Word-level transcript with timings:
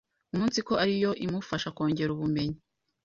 umunsiko 0.33 0.71
ari 0.83 0.93
yo 1.03 1.11
imufasha 1.25 1.73
kongera 1.75 2.09
ubumenyi. 2.15 2.57